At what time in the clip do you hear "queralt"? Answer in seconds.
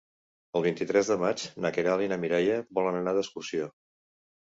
1.75-2.05